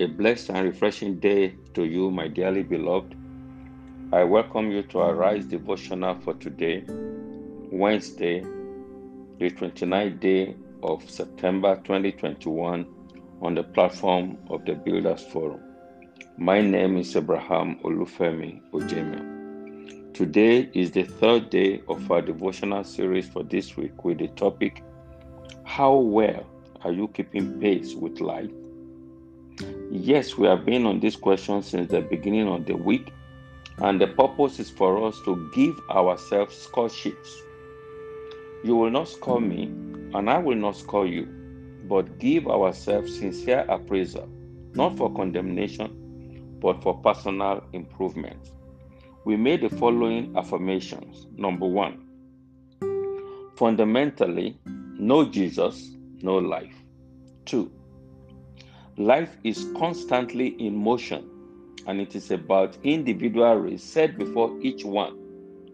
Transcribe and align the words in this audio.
A 0.00 0.06
blessed 0.06 0.48
and 0.48 0.66
refreshing 0.66 1.18
day 1.20 1.56
to 1.74 1.84
you, 1.84 2.10
my 2.10 2.26
dearly 2.26 2.62
beloved. 2.62 3.14
I 4.14 4.24
welcome 4.24 4.72
you 4.72 4.82
to 4.84 5.00
our 5.00 5.14
Rise 5.14 5.44
devotional 5.44 6.18
for 6.20 6.32
today, 6.32 6.84
Wednesday, 7.70 8.40
the 8.40 9.50
29th 9.50 10.18
day 10.18 10.56
of 10.82 11.08
September 11.10 11.76
2021, 11.84 12.86
on 13.42 13.54
the 13.54 13.62
platform 13.62 14.38
of 14.48 14.64
the 14.64 14.72
Builders 14.72 15.20
Forum. 15.20 15.60
My 16.38 16.62
name 16.62 16.96
is 16.96 17.14
Abraham 17.14 17.78
Olufemi 17.84 18.62
Ojeme. 18.70 20.14
Today 20.14 20.70
is 20.72 20.92
the 20.92 21.04
third 21.04 21.50
day 21.50 21.82
of 21.90 22.10
our 22.10 22.22
devotional 22.22 22.84
series 22.84 23.28
for 23.28 23.42
this 23.42 23.76
week 23.76 24.02
with 24.02 24.16
the 24.16 24.28
topic 24.28 24.82
How 25.64 25.94
well 25.94 26.46
are 26.84 26.92
you 26.92 27.08
keeping 27.08 27.60
pace 27.60 27.94
with 27.94 28.20
life? 28.20 28.50
Yes, 29.90 30.38
we 30.38 30.46
have 30.46 30.64
been 30.64 30.86
on 30.86 31.00
this 31.00 31.16
question 31.16 31.62
since 31.62 31.90
the 31.90 32.00
beginning 32.00 32.48
of 32.48 32.66
the 32.66 32.76
week, 32.76 33.12
and 33.78 34.00
the 34.00 34.06
purpose 34.06 34.58
is 34.58 34.70
for 34.70 35.06
us 35.06 35.20
to 35.24 35.50
give 35.52 35.80
ourselves 35.90 36.56
scholarships. 36.56 37.42
You 38.62 38.76
will 38.76 38.90
not 38.90 39.08
score 39.08 39.40
me, 39.40 39.64
and 40.14 40.30
I 40.30 40.38
will 40.38 40.56
not 40.56 40.76
score 40.76 41.06
you, 41.06 41.26
but 41.84 42.18
give 42.18 42.46
ourselves 42.46 43.18
sincere 43.18 43.64
appraisal, 43.68 44.28
not 44.74 44.96
for 44.96 45.12
condemnation, 45.14 46.58
but 46.60 46.82
for 46.82 47.00
personal 47.00 47.62
improvement. 47.72 48.50
We 49.24 49.36
made 49.36 49.62
the 49.62 49.70
following 49.70 50.34
affirmations. 50.36 51.26
Number 51.36 51.66
one, 51.66 52.06
fundamentally, 53.56 54.58
no 54.66 55.24
Jesus, 55.24 55.90
no 56.22 56.38
life. 56.38 56.74
Two, 57.44 57.72
life 59.06 59.36
is 59.44 59.66
constantly 59.78 60.48
in 60.58 60.76
motion, 60.76 61.24
and 61.86 62.00
it 62.00 62.14
is 62.14 62.30
about 62.30 62.76
individual 62.84 63.54
race 63.54 63.82
set 63.82 64.18
before 64.18 64.54
each 64.60 64.84
one 64.84 65.16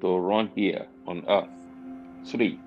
to 0.01 0.17
run 0.17 0.49
here 0.55 0.87
on 1.09 1.25
earth. 1.29 1.49
Three, 2.31 2.61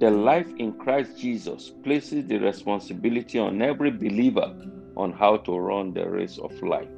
the 0.00 0.10
life 0.10 0.48
in 0.58 0.72
Christ 0.72 1.16
Jesus 1.18 1.70
places 1.84 2.26
the 2.26 2.38
responsibility 2.38 3.38
on 3.38 3.62
every 3.62 3.92
believer 3.92 4.52
on 4.96 5.12
how 5.12 5.36
to 5.36 5.56
run 5.56 5.94
the 5.94 6.08
race 6.08 6.38
of 6.38 6.60
life. 6.62 6.88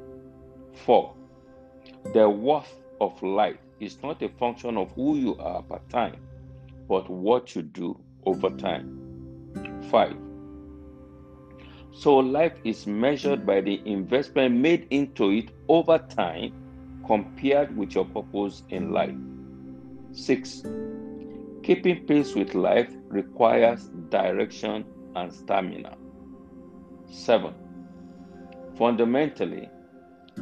Four, 0.85 1.13
the 2.13 2.27
worth 2.27 2.73
of 2.99 3.21
life 3.21 3.59
is 3.79 4.01
not 4.01 4.23
a 4.23 4.29
function 4.29 4.77
of 4.77 4.91
who 4.93 5.17
you 5.17 5.37
are 5.37 5.61
per 5.61 5.79
time, 5.89 6.17
but 6.89 7.07
what 7.09 7.55
you 7.55 7.61
do 7.61 7.99
over 8.25 8.49
time. 8.49 9.83
Five, 9.91 10.15
so 11.93 12.17
life 12.17 12.53
is 12.63 12.87
measured 12.87 13.45
by 13.45 13.61
the 13.61 13.79
investment 13.85 14.55
made 14.55 14.87
into 14.89 15.29
it 15.29 15.51
over 15.67 15.99
time 15.99 16.51
compared 17.05 17.75
with 17.77 17.93
your 17.93 18.05
purpose 18.05 18.63
in 18.69 18.91
life. 18.91 19.15
Six, 20.11 20.63
keeping 21.61 22.05
pace 22.07 22.33
with 22.33 22.55
life 22.55 22.89
requires 23.07 23.89
direction 24.09 24.85
and 25.15 25.31
stamina. 25.31 25.95
Seven, 27.11 27.53
fundamentally, 28.75 29.69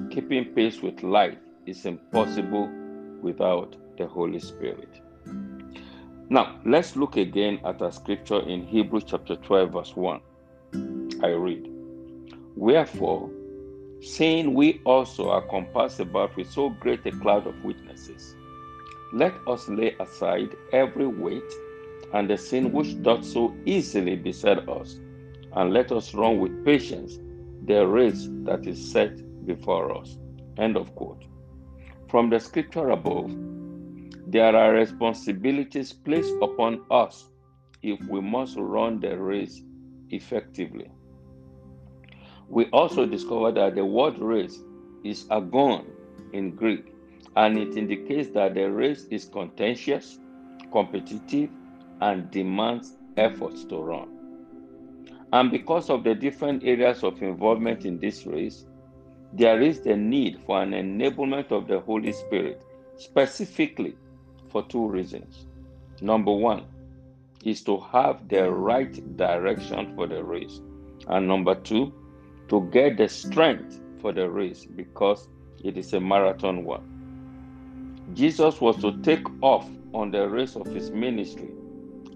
keeping 0.09 0.45
pace 0.45 0.81
with 0.81 1.03
life 1.03 1.37
is 1.65 1.85
impossible 1.85 2.69
without 3.21 3.75
the 3.97 4.07
Holy 4.07 4.39
Spirit. 4.39 5.01
Now, 6.29 6.61
let's 6.65 6.95
look 6.95 7.17
again 7.17 7.59
at 7.65 7.81
our 7.81 7.91
scripture 7.91 8.39
in 8.39 8.65
Hebrews 8.65 9.03
chapter 9.05 9.35
12, 9.35 9.73
verse 9.73 9.95
1. 9.97 10.21
I 11.23 11.29
read, 11.29 11.69
Wherefore, 12.55 13.29
seeing 14.01 14.53
we 14.53 14.81
also 14.85 15.29
are 15.29 15.41
compassed 15.47 15.99
about 15.99 16.35
with 16.35 16.49
so 16.49 16.69
great 16.69 17.05
a 17.05 17.11
cloud 17.11 17.47
of 17.47 17.63
witnesses, 17.63 18.35
let 19.13 19.33
us 19.47 19.69
lay 19.69 19.95
aside 19.99 20.49
every 20.73 21.07
weight 21.07 21.51
and 22.13 22.29
the 22.29 22.37
sin 22.37 22.71
which 22.71 23.01
doth 23.03 23.23
so 23.23 23.55
easily 23.65 24.15
beset 24.15 24.67
us, 24.67 24.99
and 25.53 25.73
let 25.73 25.91
us 25.91 26.13
run 26.13 26.39
with 26.39 26.65
patience 26.65 27.19
the 27.65 27.85
race 27.85 28.27
that 28.43 28.65
is 28.65 28.91
set 28.91 29.13
before 29.45 29.95
us. 29.95 30.17
End 30.57 30.75
of 30.75 30.93
quote. 30.95 31.23
From 32.09 32.29
the 32.29 32.39
scripture 32.39 32.89
above, 32.89 33.31
there 34.27 34.55
are 34.55 34.73
responsibilities 34.73 35.93
placed 35.93 36.35
upon 36.41 36.83
us 36.89 37.29
if 37.83 37.99
we 38.07 38.21
must 38.21 38.57
run 38.57 38.99
the 38.99 39.17
race 39.17 39.61
effectively. 40.09 40.89
We 42.51 42.65
also 42.65 43.05
discovered 43.05 43.55
that 43.55 43.75
the 43.75 43.85
word 43.85 44.19
race 44.19 44.59
is 45.05 45.25
agon 45.31 45.85
in 46.33 46.51
Greek, 46.51 46.93
and 47.37 47.57
it 47.57 47.77
indicates 47.77 48.29
that 48.33 48.55
the 48.55 48.69
race 48.69 49.05
is 49.09 49.23
contentious, 49.23 50.19
competitive, 50.69 51.49
and 52.01 52.29
demands 52.29 52.97
efforts 53.15 53.63
to 53.65 53.77
run. 53.77 54.09
And 55.31 55.49
because 55.49 55.89
of 55.89 56.03
the 56.03 56.13
different 56.13 56.65
areas 56.65 57.05
of 57.05 57.23
involvement 57.23 57.85
in 57.85 57.99
this 57.99 58.25
race, 58.25 58.65
there 59.31 59.61
is 59.61 59.79
the 59.79 59.95
need 59.95 60.41
for 60.45 60.61
an 60.61 60.71
enablement 60.71 61.51
of 61.51 61.69
the 61.69 61.79
Holy 61.79 62.11
Spirit, 62.11 62.61
specifically 62.97 63.95
for 64.49 64.63
two 64.63 64.87
reasons. 64.89 65.45
Number 66.01 66.33
one 66.33 66.65
is 67.45 67.63
to 67.63 67.79
have 67.79 68.27
the 68.27 68.51
right 68.51 69.15
direction 69.15 69.95
for 69.95 70.05
the 70.05 70.21
race, 70.21 70.59
and 71.07 71.29
number 71.29 71.55
two, 71.55 71.93
to 72.51 72.69
get 72.69 72.97
the 72.97 73.07
strength 73.07 73.79
for 74.01 74.11
the 74.11 74.29
race 74.29 74.65
because 74.65 75.29
it 75.63 75.77
is 75.77 75.93
a 75.93 76.01
marathon 76.01 76.65
one. 76.65 78.11
Jesus 78.13 78.59
was 78.59 78.75
to 78.81 79.01
take 79.03 79.25
off 79.41 79.65
on 79.93 80.11
the 80.11 80.27
race 80.27 80.57
of 80.57 80.65
his 80.65 80.91
ministry. 80.91 81.49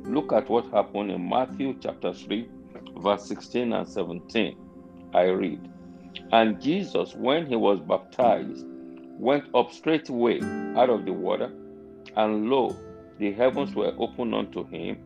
Look 0.04 0.34
at 0.34 0.50
what 0.50 0.68
happened 0.72 1.12
in 1.12 1.30
Matthew 1.30 1.78
chapter 1.80 2.14
3, 2.14 2.50
verse 2.98 3.26
16 3.30 3.72
and 3.72 3.88
17. 3.88 4.58
I 5.14 5.24
read, 5.28 5.70
And 6.34 6.62
Jesus, 6.62 7.16
when 7.16 7.46
he 7.46 7.56
was 7.56 7.80
baptized, 7.80 8.66
went 9.18 9.46
up 9.56 9.72
straightway 9.72 10.42
out 10.76 10.90
of 10.90 11.06
the 11.06 11.14
water, 11.14 11.50
and 12.18 12.50
lo, 12.50 12.76
the 13.20 13.32
heavens 13.32 13.74
were 13.74 13.94
opened 13.98 14.36
unto 14.36 14.68
him, 14.68 14.98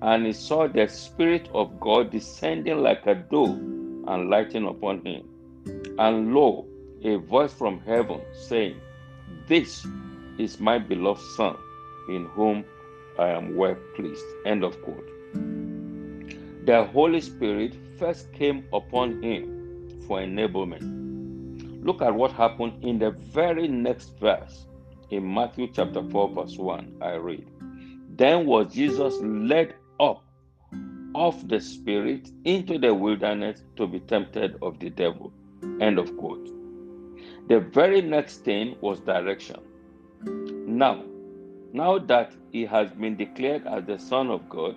and 0.00 0.24
he 0.24 0.32
saw 0.32 0.66
the 0.66 0.88
Spirit 0.88 1.50
of 1.52 1.78
God 1.80 2.10
descending 2.10 2.78
like 2.78 3.06
a 3.06 3.14
dove 3.14 3.60
and 4.10 4.28
lighting 4.28 4.66
upon 4.66 5.04
him. 5.06 5.22
And 5.98 6.34
lo, 6.34 6.66
a 7.04 7.16
voice 7.16 7.52
from 7.52 7.80
heaven 7.80 8.20
saying, 8.48 8.80
This 9.46 9.86
is 10.38 10.58
my 10.58 10.78
beloved 10.78 11.22
Son, 11.36 11.56
in 12.08 12.26
whom 12.26 12.64
I 13.18 13.28
am 13.28 13.56
well 13.56 13.76
pleased. 13.94 14.24
End 14.44 14.64
of 14.64 14.80
quote. 14.82 15.08
The 16.66 16.84
Holy 16.92 17.20
Spirit 17.20 17.74
first 17.98 18.32
came 18.32 18.64
upon 18.72 19.22
him 19.22 20.02
for 20.06 20.20
enablement. 20.20 21.84
Look 21.84 22.02
at 22.02 22.14
what 22.14 22.32
happened 22.32 22.84
in 22.84 22.98
the 22.98 23.12
very 23.12 23.68
next 23.68 24.18
verse 24.18 24.66
in 25.10 25.32
Matthew 25.32 25.68
chapter 25.72 26.02
4, 26.02 26.34
verse 26.34 26.56
1. 26.56 26.98
I 27.00 27.14
read, 27.14 27.46
Then 28.16 28.46
was 28.46 28.74
Jesus 28.74 29.14
led 29.22 29.74
up 29.98 30.24
of 31.14 31.48
the 31.48 31.60
Spirit 31.60 32.30
into 32.44 32.78
the 32.78 32.94
wilderness 32.94 33.62
to 33.76 33.86
be 33.86 34.00
tempted 34.00 34.56
of 34.62 34.78
the 34.78 34.90
devil. 34.90 35.32
End 35.80 35.98
of 35.98 36.16
quote. 36.16 36.48
The 37.48 37.60
very 37.60 38.00
next 38.00 38.44
thing 38.44 38.76
was 38.80 39.00
direction. 39.00 39.60
Now, 40.66 41.02
now 41.72 41.98
that 41.98 42.32
he 42.52 42.64
has 42.66 42.90
been 42.92 43.16
declared 43.16 43.66
as 43.66 43.84
the 43.84 43.98
Son 43.98 44.30
of 44.30 44.48
God, 44.48 44.76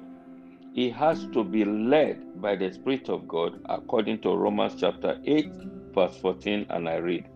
he 0.74 0.89
has 0.89 1.27
to 1.33 1.44
be 1.44 1.65
led 1.65 2.41
by 2.41 2.56
the 2.56 2.74
Spirit 2.74 3.09
of 3.09 3.27
God 3.27 3.62
according 3.69 4.21
to 4.21 4.35
Romans 4.35 4.75
chapter 4.80 5.19
8, 5.25 5.51
verse 5.94 6.18
14, 6.18 6.65
and 6.69 6.89
I 6.89 6.95
read, 6.95 7.30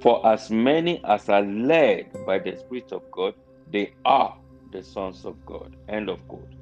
For 0.00 0.24
as 0.26 0.50
many 0.50 1.04
as 1.04 1.28
are 1.28 1.42
led 1.42 2.12
by 2.24 2.38
the 2.38 2.56
Spirit 2.56 2.92
of 2.92 3.10
God, 3.10 3.34
they 3.72 3.92
are 4.04 4.38
the 4.70 4.82
sons 4.82 5.24
of 5.24 5.44
God. 5.44 5.76
End 5.88 6.08
of 6.08 6.26
quote. 6.28 6.55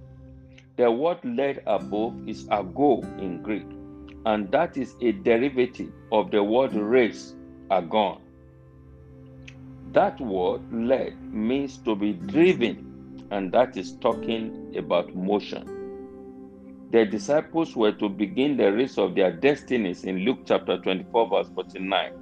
The 0.76 0.90
word 0.90 1.18
led 1.24 1.62
above 1.68 2.28
is 2.28 2.48
ago 2.50 3.00
in 3.18 3.42
Greek, 3.42 3.66
and 4.26 4.50
that 4.50 4.76
is 4.76 4.96
a 5.00 5.12
derivative 5.12 5.92
of 6.10 6.32
the 6.32 6.42
word 6.42 6.74
race, 6.74 7.36
agon. 7.70 8.20
That 9.92 10.20
word 10.20 10.62
led 10.72 11.22
means 11.32 11.78
to 11.78 11.94
be 11.94 12.14
driven, 12.14 13.24
and 13.30 13.52
that 13.52 13.76
is 13.76 13.96
talking 13.98 14.74
about 14.76 15.14
motion. 15.14 15.84
The 16.90 17.06
disciples 17.06 17.76
were 17.76 17.92
to 17.92 18.08
begin 18.08 18.56
the 18.56 18.72
race 18.72 18.98
of 18.98 19.14
their 19.14 19.30
destinies 19.30 20.02
in 20.02 20.24
Luke 20.24 20.40
chapter 20.44 20.78
24, 20.78 21.28
verse 21.28 21.48
49. 21.54 22.12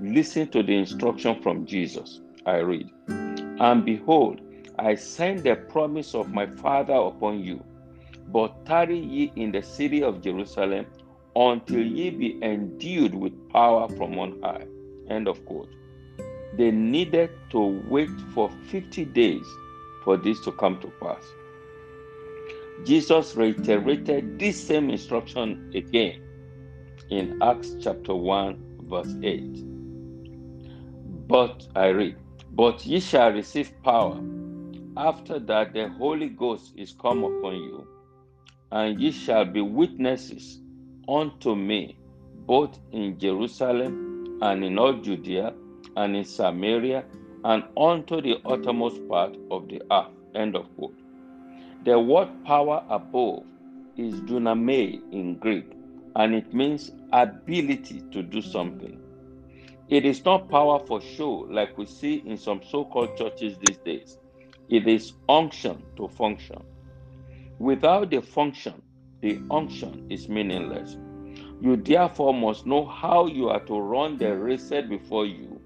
Listen 0.00 0.48
to 0.48 0.62
the 0.62 0.76
instruction 0.76 1.40
from 1.40 1.64
Jesus. 1.64 2.20
I 2.44 2.56
read, 2.56 2.90
And 3.08 3.86
behold, 3.86 4.42
I 4.78 4.96
send 4.96 5.44
the 5.44 5.56
promise 5.56 6.14
of 6.14 6.30
my 6.30 6.46
Father 6.46 6.94
upon 6.94 7.40
you 7.42 7.64
but 8.32 8.64
tarry 8.66 8.98
ye 8.98 9.32
in 9.36 9.52
the 9.52 9.62
city 9.62 10.02
of 10.02 10.22
Jerusalem 10.22 10.86
until 11.36 11.82
ye 11.82 12.10
be 12.10 12.38
endued 12.42 13.14
with 13.14 13.48
power 13.50 13.88
from 13.88 14.18
on 14.18 14.40
high. 14.42 14.66
End 15.08 15.28
of 15.28 15.44
quote. 15.44 15.72
They 16.56 16.70
needed 16.70 17.30
to 17.50 17.82
wait 17.88 18.10
for 18.34 18.50
50 18.70 19.04
days 19.06 19.46
for 20.04 20.16
this 20.16 20.40
to 20.40 20.52
come 20.52 20.80
to 20.80 20.92
pass. 21.02 21.24
Jesus 22.84 23.36
reiterated 23.36 24.38
this 24.38 24.66
same 24.66 24.90
instruction 24.90 25.70
again 25.74 26.22
in 27.10 27.38
Acts 27.42 27.76
chapter 27.80 28.14
1, 28.14 28.78
verse 28.88 29.14
8. 29.22 29.42
But 31.28 31.66
I 31.76 31.88
read, 31.88 32.16
But 32.52 32.86
ye 32.86 33.00
shall 33.00 33.32
receive 33.32 33.72
power. 33.82 34.20
After 34.96 35.38
that, 35.40 35.72
the 35.72 35.88
Holy 35.90 36.28
Ghost 36.28 36.72
is 36.76 36.92
come 36.92 37.22
upon 37.24 37.56
you, 37.56 37.86
and 38.72 39.00
ye 39.00 39.10
shall 39.10 39.44
be 39.44 39.60
witnesses 39.60 40.60
unto 41.08 41.54
me, 41.54 41.96
both 42.46 42.78
in 42.92 43.18
Jerusalem 43.18 44.38
and 44.42 44.64
in 44.64 44.78
all 44.78 44.94
Judea 44.94 45.52
and 45.96 46.16
in 46.16 46.24
Samaria 46.24 47.04
and 47.44 47.64
unto 47.76 48.20
the 48.20 48.36
uttermost 48.44 49.06
part 49.08 49.36
of 49.50 49.68
the 49.68 49.82
earth. 49.90 50.12
End 50.34 50.54
of 50.54 50.66
quote. 50.76 50.94
The 51.84 51.98
word 51.98 52.28
power 52.44 52.84
above 52.88 53.44
is 53.96 54.20
duname 54.20 55.00
in 55.12 55.36
Greek, 55.38 55.72
and 56.16 56.34
it 56.34 56.52
means 56.54 56.92
ability 57.12 58.02
to 58.12 58.22
do 58.22 58.40
something. 58.40 59.00
It 59.88 60.04
is 60.04 60.24
not 60.24 60.48
power 60.48 60.78
for 60.86 61.00
show 61.00 61.46
like 61.50 61.76
we 61.76 61.86
see 61.86 62.22
in 62.24 62.36
some 62.36 62.60
so 62.62 62.84
called 62.84 63.16
churches 63.16 63.58
these 63.58 63.78
days. 63.78 64.18
It 64.68 64.86
is 64.86 65.14
unction 65.28 65.82
to 65.96 66.06
function. 66.08 66.62
Without 67.60 68.08
the 68.08 68.22
function, 68.22 68.80
the 69.20 69.38
unction 69.50 70.06
is 70.08 70.30
meaningless. 70.30 70.96
You 71.60 71.76
therefore 71.76 72.32
must 72.32 72.64
know 72.64 72.86
how 72.86 73.26
you 73.26 73.50
are 73.50 73.60
to 73.66 73.78
run 73.78 74.16
the 74.16 74.34
race 74.34 74.70
before 74.70 75.26
you 75.26 75.60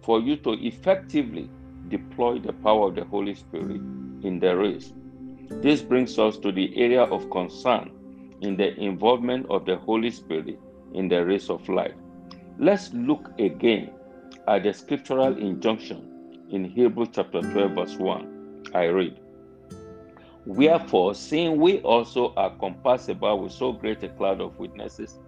for 0.00 0.20
you 0.20 0.36
to 0.36 0.52
effectively 0.64 1.50
deploy 1.88 2.38
the 2.38 2.52
power 2.52 2.86
of 2.86 2.94
the 2.94 3.04
Holy 3.04 3.34
Spirit 3.34 3.80
in 4.22 4.38
the 4.38 4.56
race. 4.56 4.92
This 5.50 5.82
brings 5.82 6.20
us 6.20 6.38
to 6.38 6.52
the 6.52 6.72
area 6.76 7.02
of 7.02 7.28
concern 7.30 7.90
in 8.42 8.56
the 8.56 8.72
involvement 8.78 9.46
of 9.50 9.66
the 9.66 9.76
Holy 9.76 10.12
Spirit 10.12 10.56
in 10.94 11.08
the 11.08 11.24
race 11.26 11.50
of 11.50 11.68
life. 11.68 11.96
Let's 12.60 12.92
look 12.94 13.28
again 13.40 13.90
at 14.46 14.62
the 14.62 14.72
scriptural 14.72 15.36
injunction 15.36 16.46
in 16.48 16.64
Hebrews 16.64 17.08
chapter 17.12 17.40
12, 17.40 17.72
verse 17.72 17.96
1. 17.96 18.66
I 18.72 18.84
read, 18.84 19.19
Wherefore, 20.46 21.14
seeing 21.14 21.60
we 21.60 21.80
also 21.80 22.34
are 22.34 22.50
compassed 22.58 23.08
about 23.08 23.42
with 23.42 23.52
so 23.52 23.72
great 23.72 24.02
a 24.02 24.08
cloud 24.08 24.40
of 24.40 24.58
witnesses, 24.58 25.18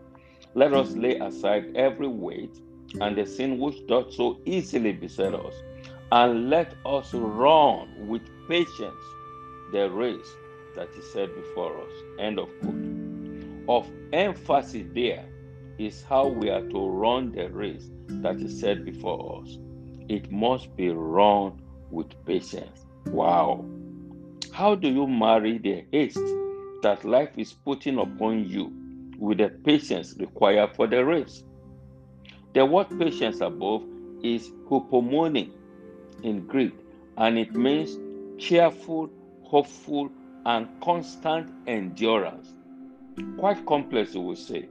let 0.55 0.73
us 0.73 0.93
lay 0.93 1.19
aside 1.19 1.77
every 1.77 2.09
weight 2.09 2.61
and 3.01 3.17
the 3.17 3.27
sin 3.27 3.59
which 3.59 3.87
doth 3.87 4.13
so 4.13 4.39
easily 4.45 4.93
beset 4.93 5.35
us, 5.35 5.55
and 6.11 6.51
let 6.51 6.75
us 6.85 7.13
run 7.15 8.09
with 8.09 8.23
patience 8.49 9.05
the 9.73 9.91
race 9.91 10.35
that 10.77 10.89
is 10.99 11.13
set 11.13 11.35
before 11.35 11.79
us. 11.81 11.93
End 12.19 12.39
of 12.39 12.49
quote. 12.61 12.85
Of 13.69 13.91
emphasis 14.13 14.87
there 14.95 15.25
is 15.79 16.03
how 16.03 16.27
we 16.29 16.51
are 16.51 16.63
to 16.63 16.89
run 16.89 17.33
the 17.33 17.49
race 17.49 17.91
that 18.09 18.37
is 18.37 18.61
set 18.61 18.85
before 18.85 19.43
us. 19.43 19.59
It 20.09 20.31
must 20.31 20.75
be 20.77 20.91
run 20.91 21.63
with 21.91 22.09
patience. 22.27 22.87
Wow. 23.07 23.65
How 24.53 24.75
do 24.75 24.87
you 24.87 25.07
marry 25.07 25.57
the 25.57 25.87
haste 25.93 26.21
that 26.83 27.07
life 27.07 27.31
is 27.39 27.55
putting 27.55 27.99
upon 27.99 28.45
you 28.45 28.71
with 29.19 29.39
the 29.39 29.49
patience 29.49 30.15
required 30.19 30.77
for 30.77 30.87
the 30.87 31.03
race? 31.03 31.43
The 32.53 32.67
word 32.67 32.89
patience 32.99 33.41
above 33.41 33.83
is 34.23 34.51
hupomone 34.69 35.51
in 36.23 36.47
Greek, 36.47 36.75
and 37.17 37.39
it 37.39 37.55
means 37.55 37.97
cheerful, 38.39 39.09
hopeful, 39.43 40.11
and 40.45 40.69
constant 40.83 41.51
endurance. 41.67 42.53
Quite 43.39 43.65
complex, 43.65 44.15
you 44.15 44.21
will 44.21 44.37
say. 44.37 44.69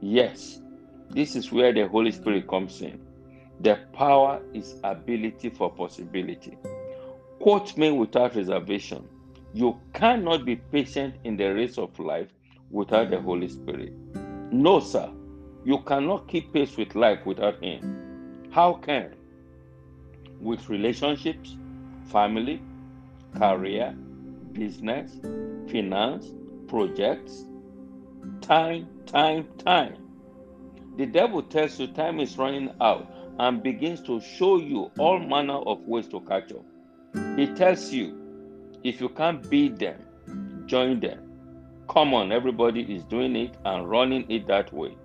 Yes, 0.00 0.60
this 1.08 1.34
is 1.34 1.50
where 1.50 1.72
the 1.72 1.88
Holy 1.88 2.12
Spirit 2.12 2.46
comes 2.46 2.80
in. 2.80 3.00
The 3.58 3.80
power 3.92 4.40
is 4.54 4.76
ability 4.84 5.50
for 5.50 5.68
possibility. 5.68 6.56
Quote 7.40 7.74
me 7.78 7.90
without 7.90 8.36
reservation. 8.36 9.08
You 9.54 9.80
cannot 9.94 10.44
be 10.44 10.56
patient 10.56 11.14
in 11.24 11.38
the 11.38 11.46
race 11.46 11.78
of 11.78 11.98
life 11.98 12.28
without 12.70 13.08
the 13.08 13.18
Holy 13.18 13.48
Spirit. 13.48 13.94
No, 14.52 14.78
sir. 14.78 15.10
You 15.64 15.78
cannot 15.78 16.28
keep 16.28 16.52
pace 16.52 16.76
with 16.76 16.94
life 16.94 17.24
without 17.24 17.62
Him. 17.64 18.46
How 18.50 18.74
can? 18.74 19.14
With 20.38 20.68
relationships, 20.68 21.56
family, 22.12 22.60
career, 23.38 23.96
business, 24.52 25.12
finance, 25.70 26.26
projects, 26.68 27.46
time, 28.42 28.86
time, 29.06 29.48
time. 29.56 29.96
The 30.98 31.06
devil 31.06 31.42
tells 31.42 31.80
you 31.80 31.86
time 31.86 32.20
is 32.20 32.36
running 32.36 32.70
out 32.82 33.10
and 33.38 33.62
begins 33.62 34.02
to 34.02 34.20
show 34.20 34.58
you 34.58 34.90
all 34.98 35.18
manner 35.18 35.56
of 35.56 35.80
ways 35.86 36.06
to 36.08 36.20
catch 36.20 36.52
up. 36.52 36.66
He 37.36 37.46
tells 37.54 37.92
you 37.92 38.16
if 38.84 39.00
you 39.00 39.08
can't 39.08 39.48
beat 39.50 39.78
them, 39.78 40.64
join 40.66 41.00
them. 41.00 41.30
Come 41.88 42.14
on, 42.14 42.32
everybody 42.32 42.82
is 42.82 43.04
doing 43.04 43.34
it 43.36 43.56
and 43.64 43.88
running 43.90 44.30
it 44.30 44.46
that 44.46 44.72
way. 44.72 44.96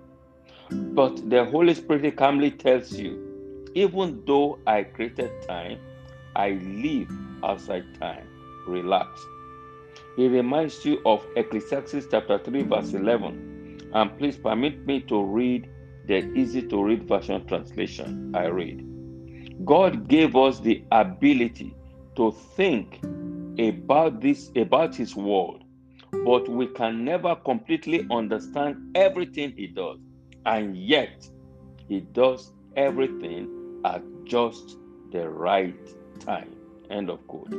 But 0.70 1.28
the 1.30 1.44
Holy 1.44 1.74
Spirit 1.74 2.16
calmly 2.16 2.50
tells 2.50 2.92
you, 2.92 3.70
even 3.74 4.22
though 4.26 4.58
I 4.66 4.84
created 4.84 5.30
time, 5.46 5.78
I 6.34 6.52
live 6.52 7.10
outside 7.44 7.84
time. 8.00 8.26
Relax. 8.66 9.08
He 10.16 10.28
reminds 10.28 10.84
you 10.84 11.00
of 11.04 11.24
Ecclesiastes 11.36 12.06
chapter 12.10 12.38
3, 12.38 12.62
verse 12.62 12.92
11. 12.94 13.90
And 13.92 14.18
please 14.18 14.36
permit 14.36 14.86
me 14.86 15.00
to 15.02 15.22
read 15.22 15.68
the 16.06 16.26
easy 16.34 16.62
to 16.68 16.82
read 16.82 17.08
version 17.08 17.46
translation. 17.46 18.34
I 18.34 18.46
read 18.46 18.86
God 19.64 20.08
gave 20.08 20.36
us 20.36 20.60
the 20.60 20.82
ability 20.92 21.74
to 22.16 22.32
think 22.56 23.00
about 23.58 24.20
this, 24.20 24.50
about 24.56 24.94
His 24.94 25.14
world, 25.14 25.64
but 26.24 26.48
we 26.48 26.66
can 26.66 27.04
never 27.04 27.36
completely 27.36 28.06
understand 28.10 28.96
everything 28.96 29.52
He 29.56 29.68
does 29.68 29.98
and 30.46 30.76
yet 30.76 31.28
he 31.88 32.00
does 32.00 32.52
everything 32.76 33.82
at 33.84 34.02
just 34.24 34.78
the 35.12 35.28
right 35.28 35.76
time. 36.20 36.56
End 36.88 37.10
of 37.10 37.26
quote. 37.26 37.52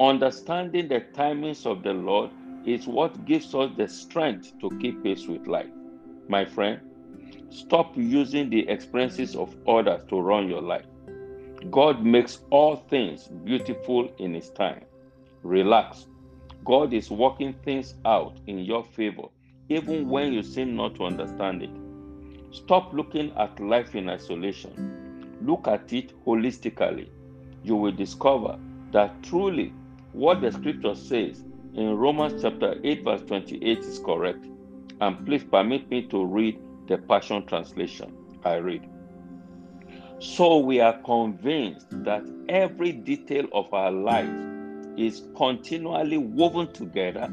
Understanding 0.00 0.88
the 0.88 1.00
timings 1.14 1.64
of 1.64 1.82
the 1.82 1.94
Lord 1.94 2.30
is 2.66 2.86
what 2.86 3.24
gives 3.24 3.54
us 3.54 3.70
the 3.76 3.88
strength 3.88 4.52
to 4.60 4.70
keep 4.80 5.02
pace 5.02 5.26
with 5.26 5.46
life. 5.46 5.70
My 6.28 6.44
friend, 6.44 6.80
stop 7.50 7.96
using 7.96 8.50
the 8.50 8.68
experiences 8.68 9.36
of 9.36 9.54
others 9.68 10.02
to 10.08 10.20
run 10.20 10.48
your 10.48 10.62
life. 10.62 10.86
God 11.70 12.04
makes 12.04 12.40
all 12.50 12.76
things 12.76 13.28
beautiful 13.28 14.12
in 14.18 14.34
His 14.34 14.50
time. 14.50 14.84
Relax. 15.42 16.06
God 16.64 16.92
is 16.92 17.10
working 17.10 17.54
things 17.64 17.94
out 18.04 18.38
in 18.46 18.58
your 18.60 18.84
favor, 18.84 19.28
even 19.68 20.08
when 20.08 20.32
you 20.32 20.42
seem 20.42 20.76
not 20.76 20.94
to 20.96 21.04
understand 21.04 21.62
it. 21.62 21.70
Stop 22.50 22.92
looking 22.92 23.32
at 23.36 23.58
life 23.60 23.94
in 23.94 24.08
isolation. 24.08 25.38
Look 25.42 25.66
at 25.66 25.92
it 25.92 26.12
holistically. 26.24 27.08
You 27.64 27.76
will 27.76 27.92
discover 27.92 28.58
that 28.92 29.22
truly 29.22 29.72
what 30.12 30.40
the 30.40 30.52
scripture 30.52 30.94
says 30.94 31.42
in 31.74 31.96
Romans 31.96 32.42
chapter 32.42 32.76
8, 32.84 33.04
verse 33.04 33.22
28 33.22 33.78
is 33.78 33.98
correct. 33.98 34.46
And 35.00 35.24
please 35.24 35.42
permit 35.44 35.88
me 35.90 36.02
to 36.08 36.24
read 36.24 36.60
the 36.86 36.98
Passion 36.98 37.46
Translation. 37.46 38.14
I 38.44 38.56
read. 38.56 38.91
So 40.22 40.58
we 40.58 40.78
are 40.78 40.96
convinced 41.02 41.88
that 42.04 42.22
every 42.48 42.92
detail 42.92 43.46
of 43.52 43.74
our 43.74 43.90
life 43.90 44.30
is 44.96 45.24
continually 45.36 46.16
woven 46.16 46.72
together 46.72 47.28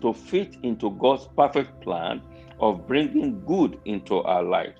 to 0.00 0.12
fit 0.12 0.56
into 0.64 0.90
God's 0.90 1.28
perfect 1.36 1.80
plan 1.82 2.20
of 2.58 2.88
bringing 2.88 3.44
good 3.44 3.78
into 3.84 4.24
our 4.24 4.42
life. 4.42 4.74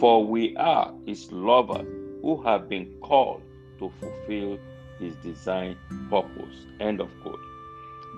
For 0.00 0.24
we 0.24 0.56
are 0.56 0.94
his 1.04 1.30
lovers 1.30 1.86
who 2.22 2.42
have 2.42 2.70
been 2.70 2.94
called 3.02 3.42
to 3.80 3.92
fulfill 4.00 4.58
his 4.98 5.14
design 5.16 5.76
purpose. 6.08 6.56
End 6.80 7.02
of 7.02 7.10
quote. 7.20 7.38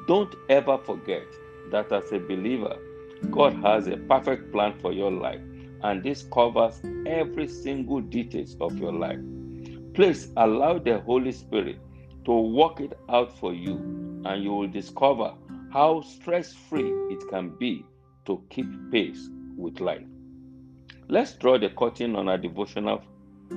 Don't 0.07 0.33
ever 0.49 0.79
forget 0.79 1.27
that 1.73 1.91
as 1.91 2.13
a 2.13 2.21
believer, 2.21 2.77
God 3.33 3.55
has 3.65 3.89
a 3.89 3.97
perfect 3.97 4.53
plan 4.53 4.79
for 4.79 4.93
your 4.93 5.11
life, 5.11 5.41
and 5.83 6.03
this 6.03 6.25
covers 6.33 6.81
every 7.07 7.49
single 7.49 8.01
details 8.01 8.57
of 8.61 8.79
your 8.79 8.93
life. 8.93 9.21
Please 9.95 10.33
allow 10.37 10.79
the 10.79 11.01
Holy 11.01 11.33
Spirit 11.33 11.79
to 12.25 12.33
work 12.33 12.81
it 12.81 12.99
out 13.09 13.39
for 13.39 13.55
you, 13.55 13.77
and 14.25 14.43
you 14.43 14.53
will 14.53 14.69
discover 14.69 15.33
how 15.73 16.01
stress 16.01 16.53
free 16.53 16.91
it 17.11 17.23
can 17.31 17.51
be 17.59 17.85
to 18.27 18.43
keep 18.51 18.67
pace 18.91 19.29
with 19.57 19.81
life. 19.81 20.05
Let's 21.09 21.35
draw 21.35 21.59
the 21.59 21.71
curtain 21.71 22.17
on 22.17 22.29
our 22.29 22.39
devotional 22.39 23.03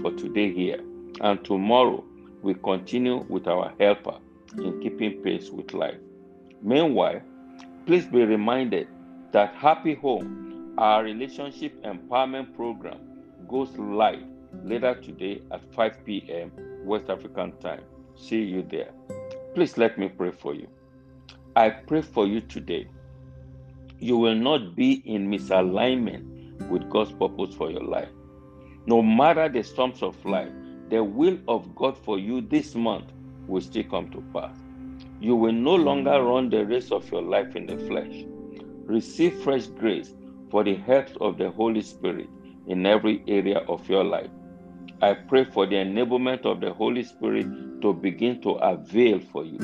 for 0.01 0.11
today 0.11 0.53
here, 0.53 0.79
and 1.21 1.43
tomorrow 1.43 2.03
we 2.41 2.53
continue 2.53 3.25
with 3.27 3.47
our 3.47 3.73
helper 3.79 4.17
in 4.57 4.79
keeping 4.81 5.21
pace 5.23 5.49
with 5.49 5.73
life. 5.73 5.97
Meanwhile, 6.61 7.21
please 7.85 8.05
be 8.05 8.23
reminded 8.23 8.87
that 9.31 9.53
Happy 9.55 9.95
Home, 9.95 10.48
our 10.77 11.03
relationship 11.03 11.83
empowerment 11.83 12.55
program, 12.55 12.99
goes 13.47 13.77
live 13.77 14.23
later 14.63 14.95
today 14.95 15.41
at 15.51 15.61
5 15.73 16.05
p.m. 16.05 16.51
West 16.83 17.09
African 17.09 17.51
time. 17.59 17.81
See 18.15 18.41
you 18.41 18.63
there. 18.63 18.91
Please 19.55 19.77
let 19.77 19.97
me 19.97 20.09
pray 20.09 20.31
for 20.31 20.53
you. 20.53 20.67
I 21.55 21.69
pray 21.69 22.01
for 22.01 22.27
you 22.27 22.41
today. 22.41 22.87
You 23.99 24.17
will 24.17 24.35
not 24.35 24.75
be 24.75 25.01
in 25.05 25.29
misalignment 25.29 26.67
with 26.69 26.89
God's 26.89 27.11
purpose 27.11 27.53
for 27.55 27.69
your 27.71 27.83
life. 27.83 28.09
No 28.85 29.01
matter 29.01 29.49
the 29.49 29.63
storms 29.63 30.01
of 30.01 30.23
life, 30.25 30.51
the 30.89 31.03
will 31.03 31.37
of 31.47 31.75
God 31.75 31.97
for 31.97 32.17
you 32.17 32.41
this 32.41 32.75
month 32.75 33.11
will 33.47 33.61
still 33.61 33.83
come 33.83 34.09
to 34.11 34.23
pass. 34.33 34.55
You 35.19 35.35
will 35.35 35.51
no 35.51 35.75
longer 35.75 36.23
run 36.23 36.49
the 36.49 36.65
race 36.65 36.91
of 36.91 37.11
your 37.11 37.21
life 37.21 37.55
in 37.55 37.65
the 37.65 37.77
flesh. 37.77 38.23
Receive 38.85 39.33
fresh 39.43 39.67
grace 39.67 40.13
for 40.49 40.63
the 40.63 40.75
help 40.75 41.07
of 41.21 41.37
the 41.37 41.51
Holy 41.51 41.81
Spirit 41.81 42.29
in 42.67 42.85
every 42.85 43.23
area 43.27 43.59
of 43.67 43.87
your 43.89 44.03
life. 44.03 44.29
I 45.01 45.13
pray 45.13 45.45
for 45.45 45.65
the 45.65 45.75
enablement 45.75 46.45
of 46.45 46.59
the 46.59 46.73
Holy 46.73 47.03
Spirit 47.03 47.81
to 47.81 47.93
begin 47.93 48.41
to 48.41 48.51
avail 48.51 49.19
for 49.19 49.45
you. 49.45 49.59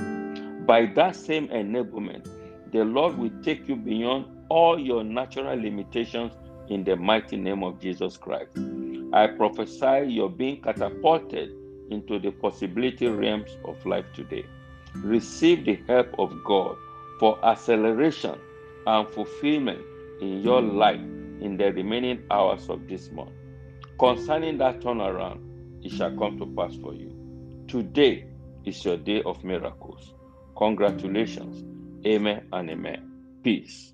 By 0.65 0.85
that 0.95 1.15
same 1.15 1.47
enablement, 1.49 2.27
the 2.71 2.83
Lord 2.85 3.17
will 3.17 3.31
take 3.43 3.67
you 3.67 3.75
beyond 3.75 4.25
all 4.49 4.79
your 4.79 5.03
natural 5.03 5.55
limitations 5.55 6.31
in 6.69 6.83
the 6.83 6.95
mighty 6.95 7.37
name 7.37 7.63
of 7.63 7.79
Jesus 7.79 8.17
Christ. 8.17 8.57
I 9.13 9.27
prophesy 9.27 10.07
you're 10.07 10.29
being 10.29 10.61
catapulted 10.61 11.51
into 11.91 12.19
the 12.19 12.31
possibility 12.31 13.07
realms 13.07 13.57
of 13.65 13.85
life 13.85 14.05
today. 14.13 14.45
Receive 14.95 15.65
the 15.65 15.79
help 15.87 16.17
of 16.17 16.33
God 16.43 16.75
for 17.19 17.43
acceleration 17.45 18.39
and 18.87 19.07
fulfillment 19.09 19.81
in 20.21 20.41
your 20.41 20.61
life 20.61 21.01
in 21.41 21.57
the 21.57 21.71
remaining 21.73 22.23
hours 22.31 22.69
of 22.69 22.87
this 22.87 23.11
month. 23.11 23.31
Concerning 23.99 24.57
that 24.57 24.79
turnaround, 24.81 25.39
it 25.83 25.91
shall 25.91 26.15
come 26.17 26.37
to 26.39 26.45
pass 26.45 26.75
for 26.75 26.93
you. 26.93 27.11
Today 27.67 28.27
is 28.65 28.83
your 28.83 28.97
day 28.97 29.21
of 29.23 29.43
miracles. 29.43 30.13
Congratulations. 30.57 31.63
Amen 32.05 32.47
and 32.51 32.69
amen. 32.69 33.11
Peace. 33.43 33.93